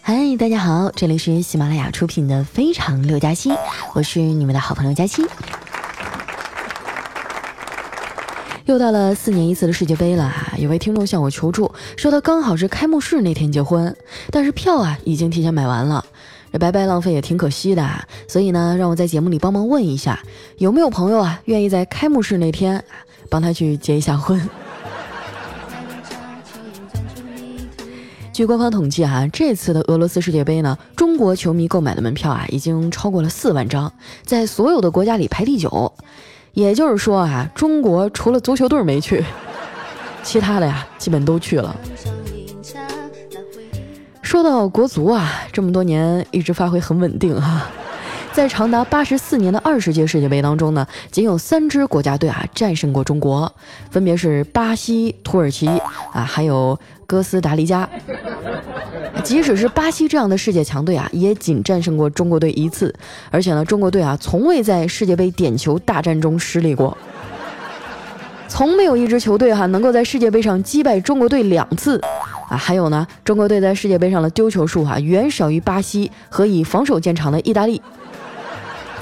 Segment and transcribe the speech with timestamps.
[0.00, 3.50] 嗨，大家好，这里是喜马拉雅出品的《非常六加七》，
[3.92, 5.22] 我是你们的好朋友佳期。
[8.64, 13.94] 又到了四年一次的世界杯了，有位听众向我求助，说他刚好是开幕式那天结婚，
[14.30, 16.02] 但是票啊已经提前买完了，
[16.52, 17.86] 这白白浪费也挺可惜的，
[18.26, 20.18] 所以呢，让我在节目里帮忙问一下，
[20.56, 22.82] 有没有朋友啊愿意在开幕式那天
[23.28, 24.40] 帮他去结一下婚？
[28.32, 33.92] 据官方统计啊，这次的俄罗斯世界杯呢，中国球迷购买的门票啊，已经超过了四万张，
[34.24, 35.92] 在所有的国家里排第九。
[36.54, 39.22] 也就是说啊，中国除了足球队没去，
[40.24, 41.76] 其他的呀，基本都去了。
[44.22, 47.66] 说到国足啊，这么多年一直发挥很稳定哈。
[48.32, 53.52] 在长达八十四年的二十届世界杯当中呢，仅有三支国家队啊战胜过中国，
[53.90, 57.86] 分别是巴西、土耳其啊，还有哥斯达黎加。
[59.22, 62.94] 即使是巴西这样的世界强队啊，也仅战胜过中国队一次，
[63.30, 66.96] 而且呢，中国队啊从未在世界杯点球大战中失利过，
[68.48, 72.00] 从没有一支球队哈能够在世界杯上击败中国队两次
[72.48, 72.56] 啊。
[72.56, 77.80] 还有呢，中国队在世界杯上的丢球数哈远少于巴西和以防守见长的意大利。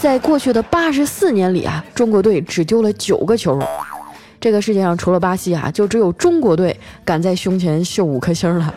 [0.01, 3.63] 在过去的八十四年里啊，中国队只丢了九个球。
[4.41, 8.75] 这个世界上除了巴西啊，就只有中国队敢在胸前绣五颗星了。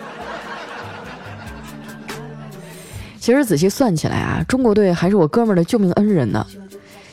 [3.18, 6.46] 其实仔细算起来啊，中国队还是我哥们儿的救命恩人呢。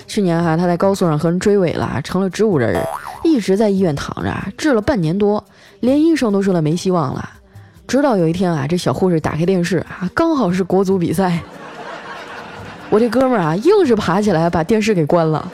[0.08, 2.84] 去年哈，他在高速上和人追尾了，成了植物人，
[3.22, 5.44] 一直在医院躺着，治了半年多，
[5.78, 7.30] 连医生都说了没希望了。
[7.86, 11.40] 直到有一天啊，这小护士打开电视啊，刚好是国足比赛。
[12.90, 15.50] 我这哥们儿啊，硬是爬起来把电视给关了。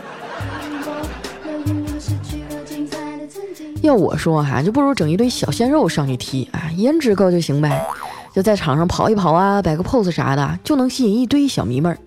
[3.83, 7.87] 要我说哈，就不如整一堆小鲜肉上去踢啊，颜值高就行呗，
[8.35, 11.99] 就在场上跑一跑啊，摆个 pose 啥的，就能吸引一堆小迷妹儿。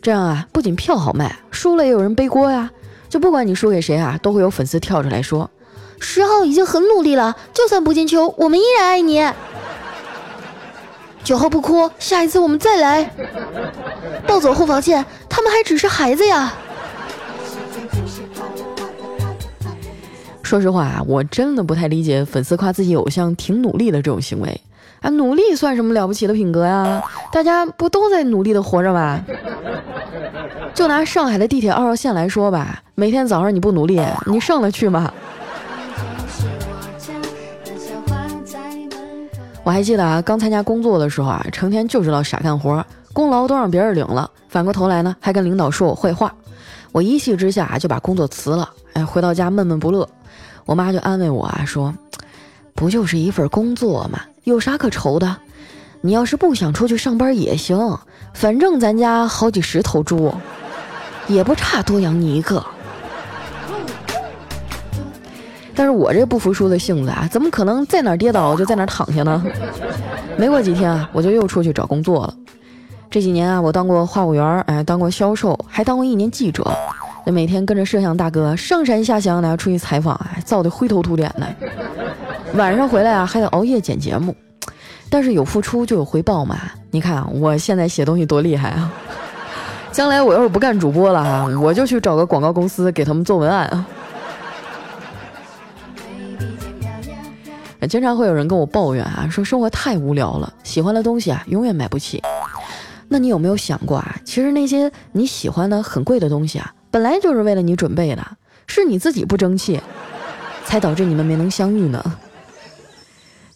[0.00, 2.70] 这样啊，不仅票好卖，输了也有人背锅呀。
[3.08, 5.50] 就不管你输给谁啊，都会有粉丝跳出来说
[5.98, 9.26] ：“十号已经很努力了，就算不进球，我们依然爱你。”
[11.28, 13.04] 九号不哭，下一次我们再来。
[14.26, 16.54] 暴走后防线，他们还只是孩子呀。
[20.42, 24.58] 说实话啊，我真的不太理解粉丝夸自己偶像挺努力的这种行为
[25.02, 25.10] 啊！
[25.10, 27.02] 努力算什么了不起的品格呀？
[27.30, 29.20] 大家不都在努力的活着吗？
[30.72, 35.12] 就拿上海的地铁二号线来说吧，每天早上你不努力，你上得去吗？
[39.68, 46.34] 我还记得啊，刚参加工作的时候啊，成天就知道傻干活，功劳都让别人领了，反过头来呢，还跟领导说我坏话。
[46.90, 50.08] 我一气之下就把工作辞了，哎，回到家闷闷不乐。
[50.64, 51.94] 我妈就安慰我啊，说
[52.74, 54.20] ：“不就是一份工作吗？
[54.44, 55.36] 有啥可愁的？
[56.00, 57.98] 你要是不想出去上班也行，
[58.32, 60.32] 反正咱家好几十头猪，
[61.26, 62.64] 也不差多养你一个。”
[65.78, 69.40] 但是我这不服输的性子啊，怎么可能在哪儿跌倒就在哪儿躺下呢？
[70.36, 72.34] 没过几天啊，我就又出去找工作了。
[73.08, 76.68] 这几年啊，我当过话务员，哎，当过销售，还当过一年记者。
[77.24, 81.46] 那每天跟着摄像大哥上山下乡的出去采访，哎，造的灰头土脸的。
[82.54, 84.34] 晚上回来啊，还得熬夜剪节目。
[85.08, 86.58] 但是有付出就有回报嘛。
[86.90, 88.92] 你看我现在写东西多厉害啊！
[89.92, 93.84] 将来我要是不干主播了哈，我就去找个广告公司给他们做文案。
[97.86, 102.22] 经常会有人跟我抱怨啊，说生活太无聊了，喜欢的东西啊永远买不起。
[103.08, 104.16] 那你有没有想过啊？
[104.24, 106.74] 其实那些你喜欢的很贵的东西啊。
[106.90, 108.26] 本来就是为了你准备的，
[108.66, 109.80] 是你自己不争气，
[110.64, 112.02] 才导致你们没能相遇呢。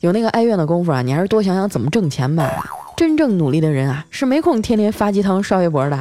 [0.01, 2.51] 有那个哀怨的功夫啊，你还是多想想怎么挣钱吧。
[2.97, 5.99] 真正努力的人啊，是没空天天发鸡汤刷微博的。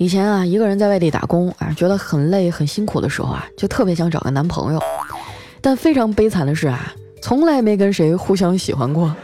[0.00, 4.80] 以前啊，一个人在外地打工啊，觉得很累很辛苦的时候啊，就特别想找个男朋友。
[5.60, 9.14] 但非常悲惨的是啊，从来没跟谁互相喜欢过。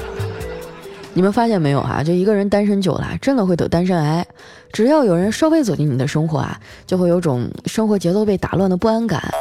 [1.14, 2.02] 你们发现没有啊？
[2.02, 4.26] 就一个人单身久了，真的会得单身癌。
[4.74, 9.32] 只要有人稍微走进你的生活啊，就会有种生活节奏被打乱的不安感。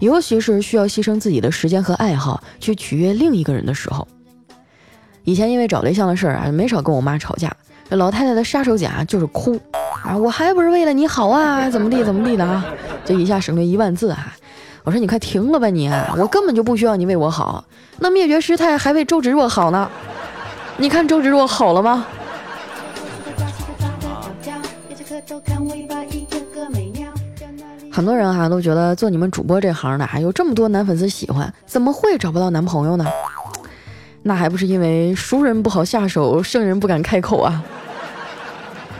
[0.00, 4.08] 尤其是需要牺牲自己的时间和爱好去取悦另一个人的时候。
[5.24, 7.54] 以前因为找对象的事儿啊，没少跟我妈吵架。
[7.90, 9.60] 老太太的杀手锏啊就是哭
[10.04, 10.16] 啊！
[10.16, 12.64] 我还不是为了你好啊， 怎么地怎么地的啊！
[13.04, 14.32] 这一下省略一万字啊！
[14.84, 15.88] 我说你快停了吧你！
[16.18, 17.64] 我根本就不需要你为我好，
[18.00, 19.88] 那灭绝师太还为周芷若好呢。
[20.76, 22.06] 你看周芷若好了吗？
[27.92, 33.06] 很多人哈都觉得做你们主播这行的，还有这么多男粉丝喜欢，怎么会找不到男朋友呢？
[34.24, 37.62] 那还不是因为熟人不好下手，圣人不敢开口啊！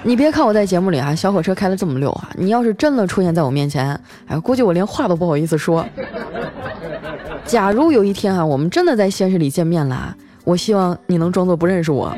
[0.04, 5.87] 你别看我在节目里啊，小火车开的这么溜啊，你要是真的出现在我面前，哎，估计我连话都不好意思说。
[7.44, 10.14] 假如有一天啊，我们真的在现实里见面了，
[10.44, 12.12] 我希望你能装作不认识我，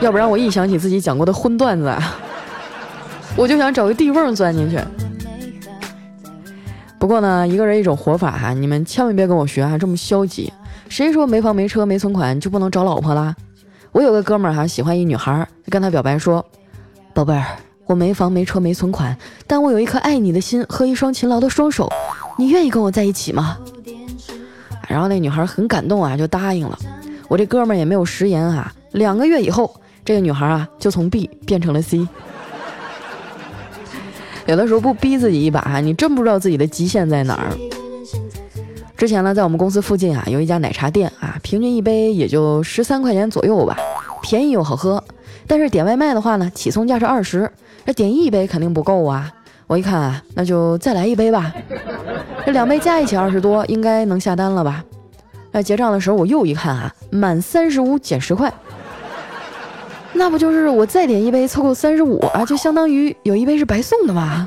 [0.00, 1.94] 要不然我一想起自己讲过的荤段子，
[3.36, 4.78] 我就想找个地缝钻进去。
[6.98, 10.50] 不过呢，一个人一种活法哈，你们千万别跟我学啊，这么消极。
[10.88, 13.34] 谁说没房没车没存款就不能找老婆啦？
[13.94, 16.44] 我有个哥们儿哈，喜欢一女孩，跟他表白说
[17.14, 17.46] ：“宝贝儿，
[17.86, 21.88] 我没房没车没存款，但我有一颗爱你的心和一双勤劳的双手，
[22.36, 23.56] 你愿意跟我在一起吗？”
[24.88, 26.76] 然后那女孩很感动啊，就答应了。
[27.28, 29.72] 我这哥们儿也没有食言啊，两个月以后，
[30.04, 32.08] 这个女孩啊就从 B 变成了 C。
[34.46, 37.56] 有的时候不逼自己一把，你真不知道自己的极限在哪儿。
[38.96, 43.76] 之前呢，在我们公司附近啊，有一家奶茶店啊，平均一杯也就十三块钱左右吧，
[44.22, 45.02] 便宜又好喝。
[45.46, 47.50] 但是点外卖的话呢，起送价是二十，
[47.84, 49.30] 那点一杯肯定不够啊。
[49.66, 51.52] 我一看啊，那就再来一杯吧。
[52.46, 54.84] 这两杯加一起二十多，应该能下单了吧？
[55.50, 58.52] 那结账的时候我又一看啊，满三十五减十块。
[60.12, 64.46] 那不就是我再点一杯凑够三十五啊，就相当于有一杯是白送的吗？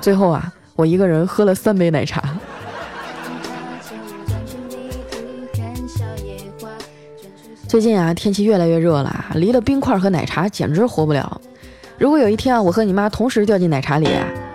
[0.00, 2.22] 最后啊，我一个人喝了三杯奶茶。
[7.68, 11.38] 最近啊，天气越来越热了，离了冰块和奶茶简直活不了。
[11.98, 14.08] 如果有一天啊，我和你妈同时掉进奶茶里，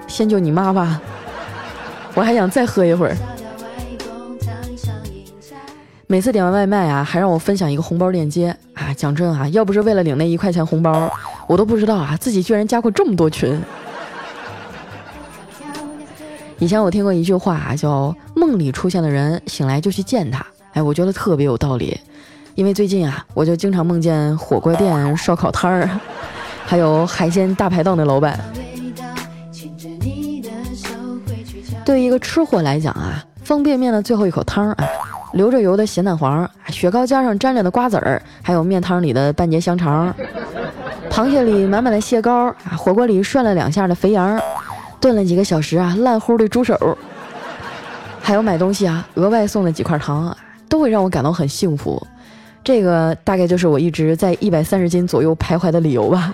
[0.08, 1.00] 先救你妈吧，
[2.16, 3.16] 我还想再喝一会儿。
[6.08, 8.92] 每次点完外卖啊，还让我分享一个红包链接啊！
[8.96, 11.12] 讲真啊，要不是为了领那一块钱红包，
[11.48, 13.62] 我都不知道啊自己居然加过这么多群。
[16.58, 20.44] 以前我听过一句话啊，叫“梦里出现的人，醒来就去见他”。
[20.74, 22.00] 哎，我觉得特别有道理，
[22.56, 25.90] 因为最近啊，我就经常梦见火锅店、烧烤摊儿，
[26.66, 28.40] 还有海鲜大排档的老板。
[31.84, 34.88] 对于一个吃货来讲啊，方便面的最后一口汤啊。
[35.34, 40.14] 流着油的咸蛋黄，雪糕加上沾着的瓜子儿，还有面汤里的半截香肠，
[41.10, 44.40] 螃蟹里满满的蟹膏，啊，火锅里涮了两下的肥羊，
[45.00, 46.96] 炖了几个小时啊烂乎的猪手，
[48.22, 50.38] 还有买东西啊额外送的几块糖，
[50.70, 52.06] 都会让我感到很幸福。
[52.64, 56.34] 这个大概就是我一直在一百三十斤左右徘徊的理由吧。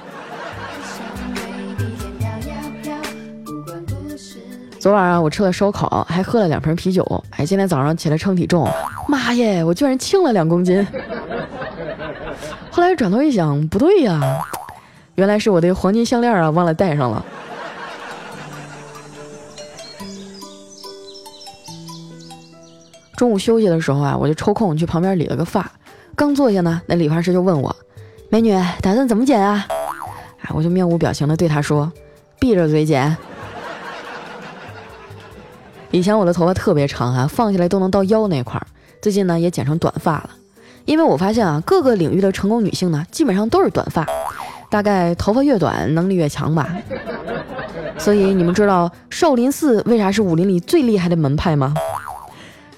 [4.80, 7.04] 昨晚啊，我吃了烧烤，还喝了两瓶啤酒。
[7.31, 8.70] 哎，今天早上起来称体重，
[9.08, 10.86] 妈耶，我居然轻了两公斤。
[12.72, 14.42] 后来转头一想，不对呀，
[15.16, 17.26] 原来是我的黄金项链啊忘了戴上了。
[23.18, 25.70] 中午休息的时候啊，我就抽空去旁边理了个发。
[26.19, 27.74] 刚坐下呢，那理发师就问我
[28.27, 28.51] ：“美女，
[28.81, 29.66] 打算怎么剪啊？”
[30.44, 31.89] 哎，我就面无表情的对他说
[32.38, 33.16] ：“闭着嘴剪。”
[35.92, 38.68] 以前我的头发特别长啊，放下来都能到腰那块儿。
[39.01, 40.31] 最近呢也剪成短发了，
[40.83, 44.06] 因为我发现啊，各个领域的成功女性呢，基本上都是短发。
[44.69, 46.68] 大概头发越短，能力越强吧。
[47.98, 51.73] 所以你们知道少林寺为啥是武林里最厉害的门派吗？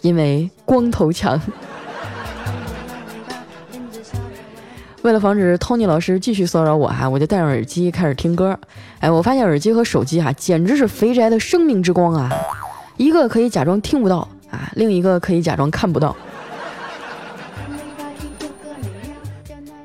[0.02, 1.42] 因为光头强。
[5.04, 8.58] 为了防止 Tony 老师继续骚扰我哈，我就戴上耳机开始听歌。
[9.00, 12.30] 哎，我发现耳机和手机哈，简直是肥宅的生命之光啊！
[12.98, 16.16] 一个可以假装听不到啊，另一个可以假装看不到。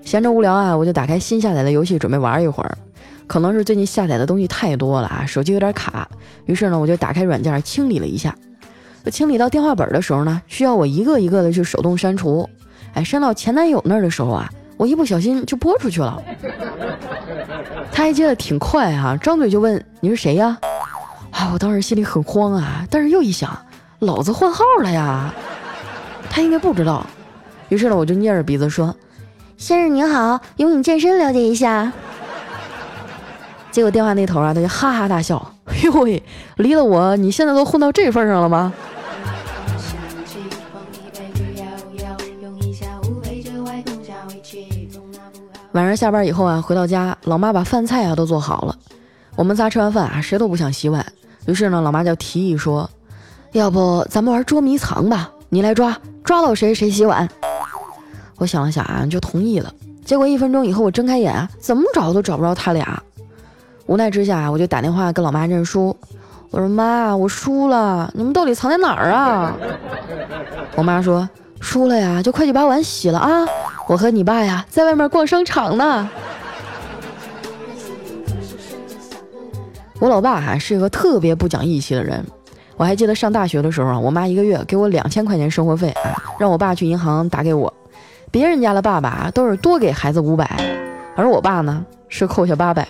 [0.04, 2.76] 闲着无聊啊，我就打开新下载的游戏准备玩一会儿。
[3.26, 6.06] 可能是最近下载的东西太多了啊，手机有点卡。
[6.44, 8.36] 于是呢，我就打开软件清理了一下。
[9.10, 12.48] 清理到电话本的时候呢，需要我一个一个的去手动删除。
[12.92, 16.22] 哎，删到前男友那儿的时候啊，我一不小心就拨出去了。
[17.92, 20.58] 他还接的挺快啊，张嘴就问你是谁呀？
[21.30, 21.50] 啊！
[21.52, 23.56] 我当时心里很慌啊，但是又一想，
[24.00, 25.32] 老子换号了呀，
[26.30, 27.06] 他应该不知道。
[27.68, 28.94] 于是呢，我就捏着鼻子说
[29.56, 31.92] ：“先生您好，有你健身了解一下。”
[33.70, 35.52] 结果电话那头啊，他就哈哈大笑
[35.84, 36.22] ：“哟喂，
[36.56, 38.72] 离了我，你现在都混到这份上了吗？”
[45.76, 48.74] 晚上下班以后啊，回到家，老妈把饭菜啊都做好了。
[49.34, 51.04] 我们仨吃完饭啊，谁都不想洗碗。
[51.44, 52.88] 于是呢，老妈就提议说
[53.52, 55.30] ：“要不咱们玩捉迷藏吧？
[55.50, 57.28] 你来抓，抓到谁谁洗碗。”
[58.38, 59.70] 我想了想啊，就同意了。
[60.02, 63.02] 结果一分钟以后，我睁开眼，怎么找都找不着他俩。
[63.84, 65.94] 无奈之下，我就打电话跟老妈认输。
[66.50, 69.54] 我说妈，我输了，你们到底藏在哪儿啊？
[70.74, 71.28] 我妈说
[71.60, 73.46] 输了呀，就快去把碗洗了啊！
[73.86, 76.08] 我和你爸呀，在外面逛商场呢。
[79.98, 82.24] 我老爸哈是一个特别不讲义气的人。
[82.76, 87.72] 我还记得上大学的时候啊，我妈一个月给我两千块钱生活费啊，让我爸去银行打给我。
[88.30, 90.48] 别人家的爸爸都是多给孩子五百，
[91.16, 92.86] 而我爸呢是扣下八百。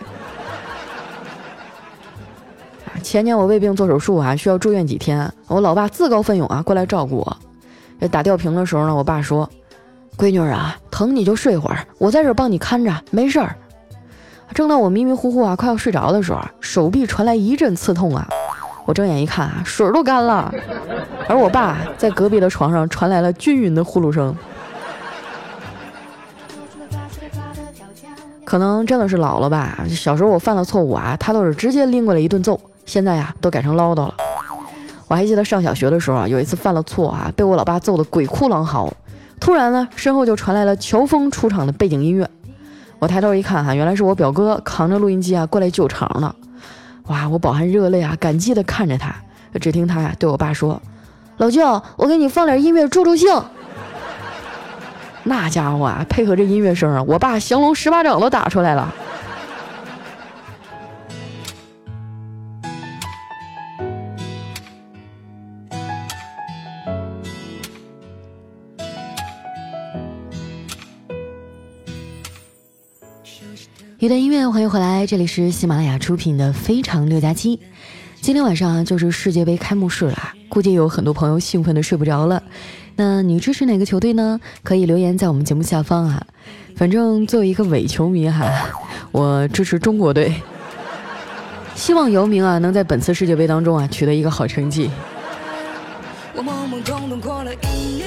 [3.03, 7.37] 前年我胃病做手术啊，需要住院几天，我老爸自告奋勇啊过来照顾我。
[8.01, 9.49] 这打吊瓶的时候呢，我爸说
[10.17, 13.57] ：“闺女啊，疼你就睡会儿，我在这儿帮你看着，没事儿。”
[14.55, 18.29] 正当我迷迷糊糊啊快要睡着的时候，手臂传来一阵刺痛啊。
[18.85, 20.55] 我睁眼一看啊，水都干了，
[21.29, 24.37] 而我爸在隔壁的床上传来了均匀的呼噜声。
[28.45, 29.85] 可能真的是老了吧？
[29.89, 32.61] 小时候我犯了错误啊，他都是直接拎过来一顿揍。
[32.85, 34.15] 现在呀，都改成唠叨了。
[35.09, 38.93] 我还记得上小学的时候啊，有一次犯了错啊，被我老爸揍得鬼哭狼嚎。
[39.39, 42.29] 突然呢，身后就传来了乔峰出场的背景音乐。
[42.99, 46.35] 我抬头一看哈，原来是我表哥扛着录音机啊过来救场了。
[47.05, 47.29] 哇！
[47.29, 49.15] 我饱含热泪啊，感激地看着他。
[49.61, 50.81] 只听他呀对我爸说
[51.39, 53.29] ：“老舅，我给你放点音乐助助兴。”
[55.23, 58.93] 那家伙啊，配合这音乐声啊，我爸降龙十八掌都打出来了。
[74.07, 77.57] 一段音乐，欢迎回来，这里是喜马拉雅出品的《非常六加七》。
[78.21, 80.17] 今天晚上，就是世界杯开幕式了，
[80.49, 82.41] 估计有很多朋友兴奋的睡不着了。
[82.95, 84.41] 那你支持哪个球队呢？
[84.63, 86.25] 可以留言在我们节目下方啊。
[86.77, 88.49] 反正作为一个伪球迷哈，
[89.11, 90.33] 我支持中国队，
[91.75, 94.89] 希望姚明啊能在本次世界杯当中啊取得一个好成绩。
[96.33, 98.07] 我懵懵懂懂过了一年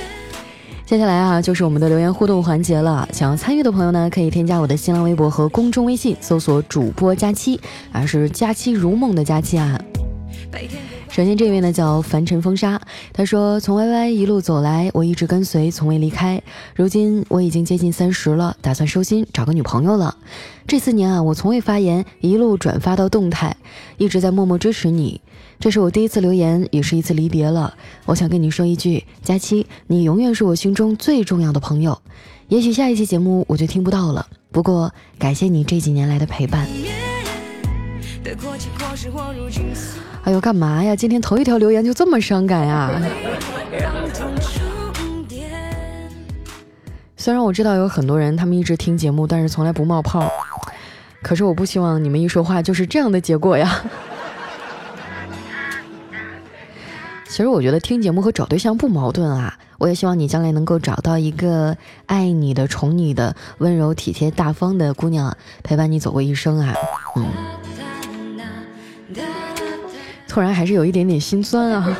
[0.89, 3.07] 接下来啊，就是我们的留言互动环节了。
[3.13, 7.61] 想要参与的朋友呢，可以添加我的新浪微博和公众微信，搜索“主播佳期”，
[7.93, 9.79] 啊，是“佳期如梦”的佳期啊。
[11.09, 12.79] 首先这位呢叫凡尘风沙，
[13.11, 16.41] 他说从 Y Y 一路走来，我一直跟随，从未离开。
[16.75, 20.15] 如今我已经接近三十了，打算收心，找个女朋友了。
[20.67, 23.57] 这四年啊，我从未发言，一路转发到动态，
[23.97, 25.19] 一直在默默支持你。
[25.59, 27.73] 这是我第一次留言，也是一次离别了。
[28.05, 31.99] 我想跟你说一句，佳期，你永远是我心中最重要的朋友。
[32.47, 36.67] 也许下一期节目我就听不到了，不过感谢你这几年来的陪伴。
[40.23, 40.95] 哎呦，干嘛呀？
[40.95, 42.91] 今天头一条留言就这么伤感呀？
[47.15, 50.29] 虽然我知道有很多人他们一直听节目，但是从来不冒泡，
[51.21, 53.81] 可是我不希望你们一说话就是这样的结果呀。
[57.27, 59.57] 其实我觉得听节目和找对象不矛盾啊。
[59.77, 66.73] 我也希望你将来能够找到一个爱你的、宠你的、温柔体贴大方的姑娘，陪伴你走过一生啊。
[67.15, 67.25] 嗯。
[70.29, 71.93] 突然还是有一点点心酸啊。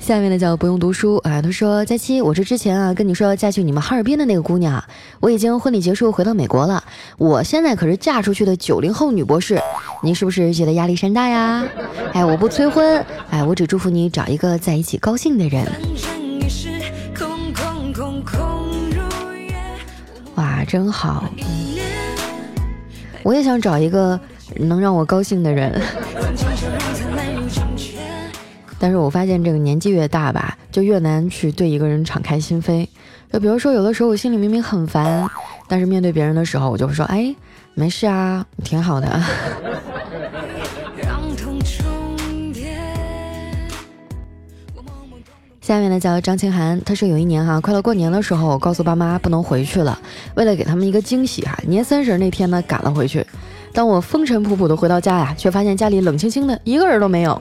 [0.00, 4.82] 下面呢叫不用读书啊，他说佳期，我是之前啊跟你说要嫁去你们哈尔滨的那个姑娘，
[5.20, 6.82] 我已经婚礼结束回到美国了，
[7.18, 9.60] 我现在可是嫁出去的九零后女博士，
[10.02, 11.62] 你是不是觉得压力山大呀？
[12.14, 15.66] 哎，我不催婚，哎，我只祝福你找一个在一起高兴的人。
[20.36, 21.24] 哇，真好。
[23.22, 24.18] 我也想找一个
[24.56, 25.80] 能让我高兴的人，
[28.78, 32.86] 但是我发现这个年纪越大吧，就越难去对一个人敞开心扉。
[33.32, 35.28] 就比如说，有的时候我心里明明很烦，
[35.66, 37.34] 但是面对别人的时候，我就会说：“哎，
[37.74, 39.22] 没事啊，挺好的。”
[45.68, 49.98] 下面呢叫张清涵，他说有一年哈，快到过年的时候，我告诉爸妈不能回去了，
[50.34, 53.22] 为了给他们一个惊喜哈，年三十那天呢赶了回去。
[53.74, 57.38] 当我风尘仆仆的回到家呀，却发现家里冷清清的，一个人都没有。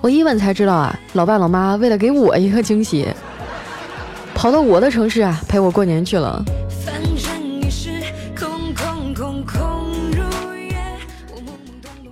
[0.00, 3.08] 我一问才知道啊，老爸老妈为了给我一个惊喜，
[4.32, 6.40] 跑到我的城市啊陪我过年去了。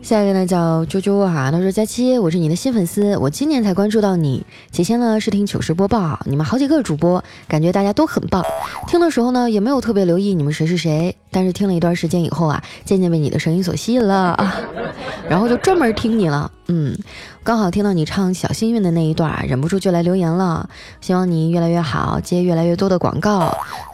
[0.05, 4.45] 下下一位呢叫啾啾哈，他说佳期，我是你的新粉丝，我今年才关注到你。
[4.71, 8.45] 起先呢是听糗事播报，你们好几个主播，感觉大家都很棒。
[8.87, 14.55] 听的时候呢也没有特别留意你们谁是谁，但是听了一段时间以后啊，渐渐被你的声音所吸引了啊，
[15.27, 16.53] 然后就专门听你了。
[16.67, 16.95] 嗯，
[17.43, 20.69] 刚好听到你唱小幸运的那一段，忍不住就来留言了。
[21.01, 23.39] 希望你越来越好，接越来越多的广告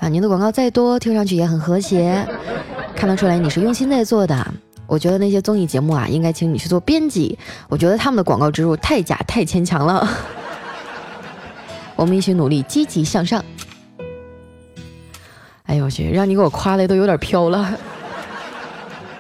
[0.01, 0.09] 啊！
[0.11, 2.27] 您的广告再多，听上去也很和谐，
[2.97, 4.53] 看得出来你是用心在做的。
[4.91, 7.39] 我觉得那些综艺节目啊，应该请你去做编辑。
[7.69, 10.05] 我觉得他们的广告植入太假太牵强了。
[11.95, 13.45] 我们一起努力，积极向上。
[15.67, 17.79] 哎呦我去，让你给我夸的都有点飘了。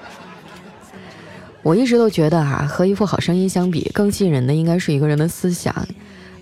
[1.62, 5.72] 我一直都觉得哈，和一副好声音相比，更吸引人的应该是一个人的思想。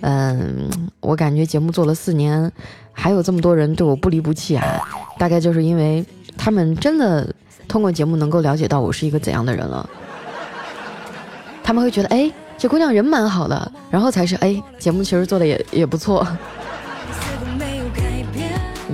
[0.01, 0.71] 嗯，
[1.01, 2.51] 我感觉节目做了四年，
[2.93, 4.65] 还有这么多人对我不离不弃啊，
[5.19, 6.03] 大概就是因为
[6.39, 7.31] 他们真的。
[7.69, 9.89] 通过节目能够了解到我是一个怎样的人了，
[11.63, 16.27] 他们会觉得哎，这姑娘人蛮好的，然后才是哎，节目其实做的也也不错。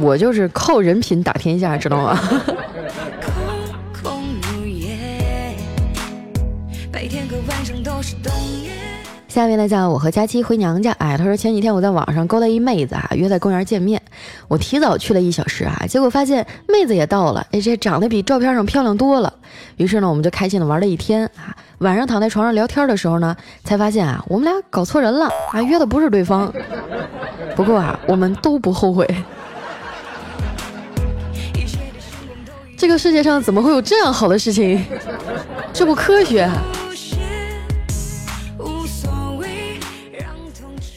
[0.00, 2.18] 我就是靠人品打天下，知道吗？
[9.34, 10.92] 下面呢叫我和佳期回娘家。
[10.92, 14.00] 哎，他说前几天我在网上勾搭一妹子啊，约在公园见面。
[14.46, 17.44] 我提早去了一小时啊，结果发现妹子也到了。
[17.50, 19.34] 哎，这长得比照片上漂亮多了。
[19.76, 21.50] 于是呢，我们就开心的玩了一天啊。
[21.78, 26.54] 晚上躺在床上聊天的时候呢，才发现啊，我们俩搞错人了啊，约的不是对方。
[27.56, 29.04] 不过啊，我们都不后悔。
[32.76, 34.80] 这个世界上怎么会有这样好的事情？
[35.72, 36.48] 这不科学。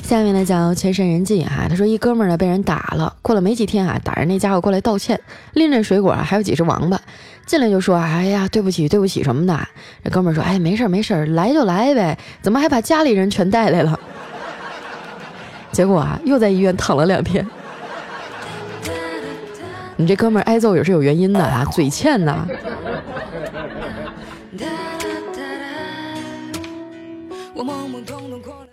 [0.08, 5.20] 下面呢叫全身人迹哈，他说一哥们儿呢被人打了，过了没几天啊，打人那家伙过来道歉，
[5.52, 6.98] 拎着水果啊还有几只王八，
[7.46, 9.68] 进来就说哎呀对不起对不起什么的。
[10.06, 14.00] 这哥们儿说哎没事没事，来就来呗，怎么还把家里人全带来了？
[15.74, 17.46] 结果啊又在医院躺了两天。
[19.98, 22.48] 你这哥们儿挨揍也是有原因的啊，嘴欠呐。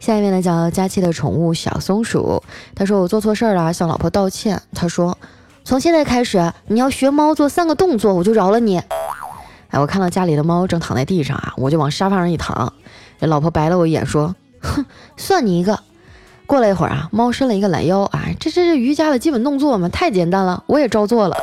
[0.04, 2.42] 下一位呢叫佳期的宠物小松鼠，
[2.74, 4.60] 他说我做错事儿了，向老婆道歉。
[4.74, 5.16] 他说
[5.64, 8.76] 从现在开始你要学猫做三个动作，我就饶了你。
[9.70, 12.70] 哎，我看到家里的猫正躺在地上啊，我就往沙发上一躺。
[13.18, 14.84] 这老婆白了我一眼说，哼，
[15.16, 15.80] 算你一个。
[16.44, 21.36] 过了一会儿啊，猫伸了一个懒腰啊，这这是瑜伽的基本动作嘛，太简单了，我也照做了。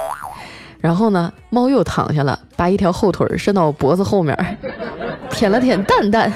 [0.79, 4.37] 然后呢，猫又躺下了，把一条后腿伸到我脖子后面，
[5.31, 6.31] 舔了舔蛋蛋。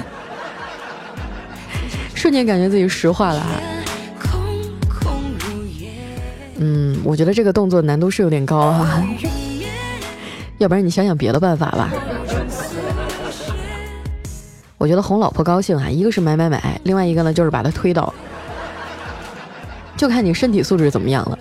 [2.16, 3.48] 瞬间感觉自己石化了哈，
[6.58, 9.04] 嗯，我觉得这个动作难度是有点高哈，
[10.58, 11.94] 要不然你想想别的办法吧。
[14.78, 18.12] 我觉得哄老婆高兴啊，一个是买买买，另外一个呢就是把她推倒，
[19.98, 21.38] 就看你身体素质怎么样了。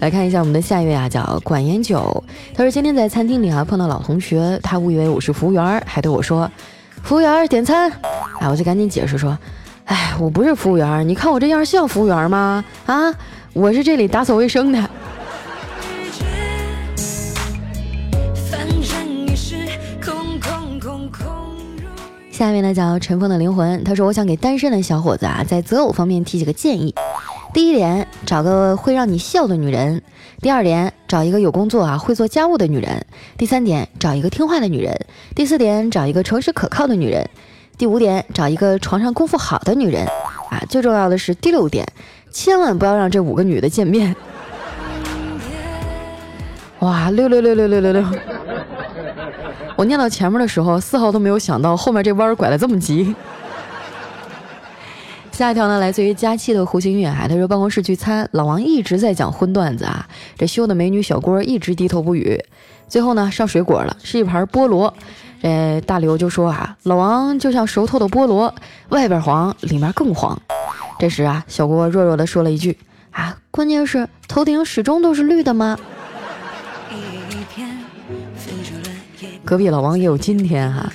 [0.00, 2.22] 来看一下我们的下一位啊，叫管烟酒，
[2.54, 6.50] 他说今天在餐厅里啊碰到老同学，他误以为我是服务员，还对我说
[7.02, 7.90] ：“服务员点餐。”
[8.40, 9.36] 啊，我就赶紧解释说。
[9.86, 12.64] 哎，我不是服务员，你看我这样像服务员吗？
[12.86, 13.14] 啊，
[13.52, 14.90] 我是这里打扫卫生的。
[22.32, 26.94] 下面呢叫尘封的灵魂，他说我想给单身的小伙子啊，在择偶方面提几个建议。
[27.54, 30.00] 第一点，找个会让你笑的女人；
[30.42, 33.00] 第二点，找一个有工作啊会做家务的女人；
[33.38, 34.92] 第三点，找一个听话的女人；
[35.34, 37.30] 第四点，找一个诚实可靠的女人。
[37.78, 40.06] 第五点，找一个床上功夫好的女人
[40.50, 40.62] 啊！
[40.66, 41.86] 最重要的是第六点，
[42.30, 44.16] 千万不要让这五个女的见面。
[46.80, 48.02] 哇，六六六六六六六！
[49.76, 53.14] 我念到前面的时候，丝毫都没有想到后面这弯拐的这么急。
[55.30, 60.08] 下一条呢，来自于佳期的胡星月啊，他说办公室聚餐，老王一直在讲荤段子啊，
[60.38, 62.42] 这修的美女小郭一直低头不语。
[62.88, 64.94] 最后呢，上水果了，是一盘菠萝。
[65.42, 68.54] 这大刘就说啊，老王就像熟透的菠萝，
[68.88, 70.40] 外边黄，里面更黄。
[70.98, 72.76] 这时啊，小郭弱弱的说了一句
[73.10, 75.78] 啊，关键是头顶始终都是绿的吗？
[79.44, 80.90] 隔壁老王也有今天哈。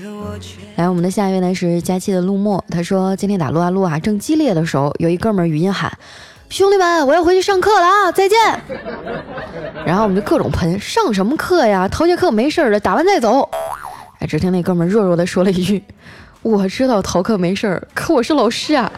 [0.75, 5.97] 来，我们的下一位呢是佳期的陆墨，他说今天打撸啊撸啊正激烈的时候，有一哥们语音喊，
[6.49, 8.38] 兄弟们，我要回去上课了啊，再见。
[9.86, 11.88] 然后我们就各种喷，上什么课呀？
[11.88, 13.49] 头节课没事的，打完再走。
[14.21, 15.84] 哎，只听那哥们弱弱的说了一句
[16.43, 18.91] ：“我知道逃课没事儿，可我是老师啊。”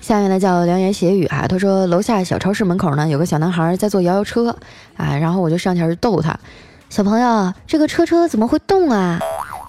[0.00, 4.50] 下面呢叫良言斜语啊，他说楼下小超市门口呢有个小男孩在坐摇摇车
[4.96, 6.36] 啊，然后我就上前去逗他，
[6.90, 9.20] 小朋友，这个车车怎么会动啊？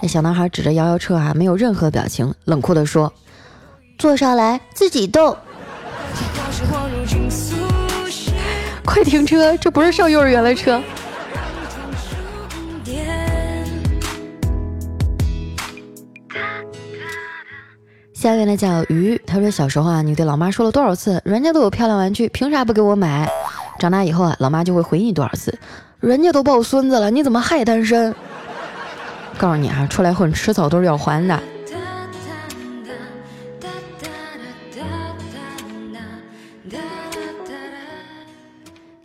[0.01, 3.13] 那小男孩指着摇摇车啊，没有任何表情，冷酷的说
[3.97, 5.35] ：“坐上来自己动。”
[8.85, 10.81] 快停车，这不是上幼儿园的车。
[18.13, 23.29] 下面呢叫鱼，他说小时候啊，你对老妈说了多少次，人家都有漂亮玩具，凭啥不给我买？
[23.77, 25.57] 长大以后啊，老妈就会回你多少次，
[25.99, 28.15] 人家都抱孙子了，你怎么还单身？
[29.37, 31.39] 告诉你啊，出来混，迟早都是要还的。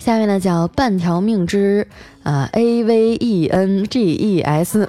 [0.03, 1.87] 下面呢叫半条命之
[2.25, 4.89] 啊，A V E N G E S，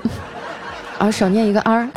[0.97, 1.87] 啊少念一个 R。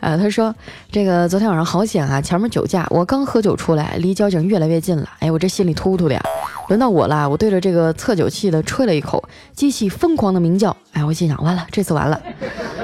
[0.00, 0.52] 啊，他说
[0.90, 5.08] 这个昨天晚上好险啊，前面酒驾，我刚喝酒出来，离交警越来越近了。
[5.20, 6.20] 哎，我这心里突突的呀。
[6.66, 9.22] 轮到我了，我对着这个测酒器的吹了一口，
[9.54, 10.76] 机器疯狂的鸣叫。
[10.92, 12.20] 哎，我心想完了，这次完了。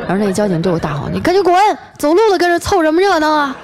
[0.06, 1.52] 然后那个交警对我大吼：“你赶紧滚，
[1.98, 3.56] 走路了跟这凑什么热闹啊！”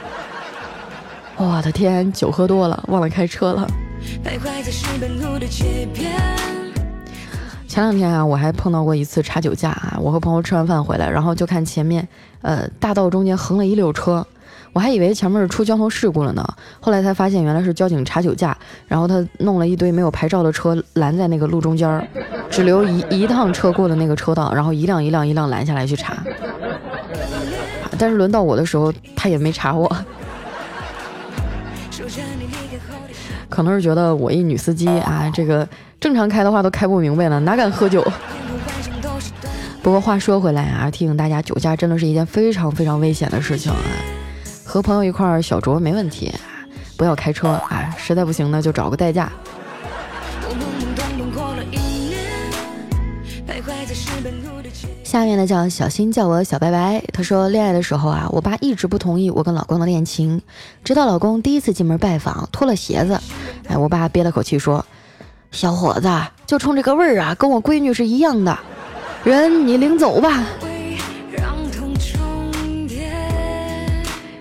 [1.39, 3.71] 我的天，酒喝多了，忘了开车了。
[7.69, 9.97] 前两天啊，我还碰到过一次查酒驾啊。
[9.99, 12.07] 我和朋友吃完饭回来，然后就看前面，
[12.43, 14.27] 呃，大道中间横了一溜车，
[14.75, 16.47] 我还以为前面是出交通事故了呢。
[16.81, 18.55] 后来才发现，原来是交警查酒驾，
[18.87, 22.09] 然后他弄了一堆没有牌照的车拦在那个路中间，
[22.51, 26.23] 只留一一趟车过的那个车道，然后一辆一辆一辆拦下来去查。
[27.99, 29.91] 但是轮到我的时候，他也没查我，
[33.53, 35.69] 可能是觉得我一女司机啊，这个。
[36.01, 38.05] 正常开的话都开不明白了，哪敢喝酒？
[39.85, 43.79] 不过话说回来啊，提醒大家，酒驾真的是一件非常非常危险的事情啊。
[44.65, 46.33] 和朋友一块儿小酌没问题，
[46.97, 47.95] 不要开车啊。
[47.97, 49.31] 实在不行呢，就找个代驾。
[55.05, 60.41] 下面呢叫小新叫我小白白，他说恋爱的时候啊，我爸一直不同意我跟老公的恋情，
[60.83, 63.21] 直到老公第一次进门拜访，脱了鞋子，
[63.69, 64.85] 哎，我爸憋了口气说。
[65.51, 66.09] 小伙子，
[66.47, 68.59] 就冲这个味儿啊，跟我闺女是一样的。
[69.23, 70.43] 人，你领走吧。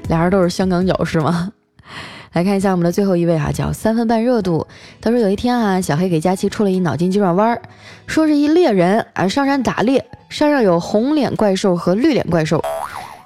[0.07, 1.51] 俩人都是香港脚是吗？
[2.31, 4.65] 来看一下我们的最后一位哈，叫三分半热度。
[5.01, 7.61] 他说有一天啊，小黑给佳期出了一脑筋急转弯，
[8.07, 12.63] 说是一猎人啊上山打猎，山上有红脸怪兽和绿脸怪兽。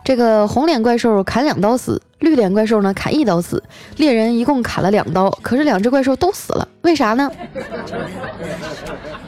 [0.03, 3.61] 这个红脸怪兽砍两刀死，绿脸怪兽呢砍一刀死，
[3.97, 7.29] 猎人一共砍了两刀，可是两只怪兽都死了，为啥呢？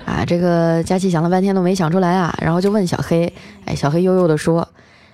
[0.06, 3.32] 啊，这个佳琪想了半天都没想出来啊，然后就问小黑，
[3.66, 4.68] 哎，小黑悠悠的说，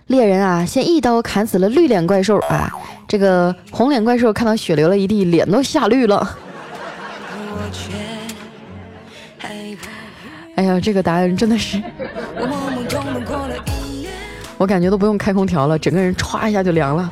[0.07, 2.71] 猎人啊先一刀砍死了绿脸怪兽啊，
[3.07, 6.37] 这个红脸怪兽看到血流了一地，脸都吓绿了。
[10.55, 11.81] 哎呀，这个答案真的是。
[14.59, 17.11] 我感觉都不用开空调了，整个人歘一下就凉了。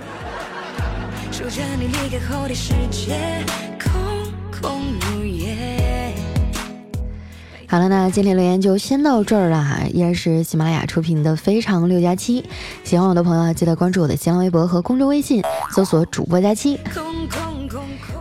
[7.67, 12.41] 好了，那今天留言就先到这儿了哈，依然是喜马拉雅出品的《非常六加七》，
[12.85, 16.79] 喜欢我的朋友，记得关注我的新浪微博和公众微信，搜索主播佳期。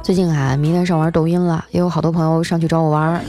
[0.02, 3.22] 最近啊，迷恋上玩抖音了，也有好多朋友上去找我玩，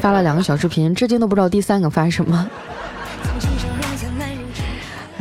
[0.00, 2.48] 发了两个小视频，至今都不知道第三个发什么。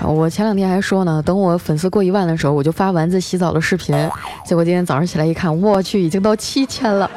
[0.03, 3.95] 我前两天还说呢，等我粉丝过一万的时候，我就发丸子洗澡的视频。
[4.45, 7.10] 结果今天早上起来一看，我去，已经到七千了。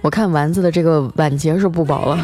[0.00, 2.18] 我看丸子的这个晚节是不保了。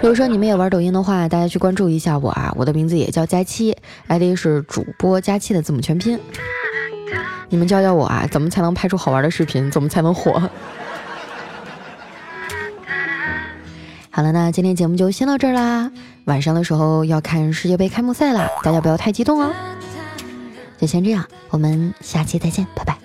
[0.00, 3.76] 如果说你们也玩抖音的话，大家去关注一下我啊，我的名字也叫佳期
[4.08, 6.18] ，ID 是主播佳期的字母全拼。
[7.48, 9.70] 你们教教我啊，怎么才能拍出好玩的视频？
[9.70, 10.40] 怎么才能火？
[14.16, 15.92] 好了那今天节目就先到这儿啦。
[16.24, 19.54] 晚上的时候要看世界杯开幕赛啦大家不要太激动哦。
[20.78, 22.96] 就先这样我们下期再见拜拜。